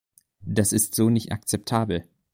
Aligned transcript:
Das 0.47 0.73
ist 0.73 0.95
so 0.95 1.11
nicht 1.11 1.31
akzeptabel! 1.31 2.07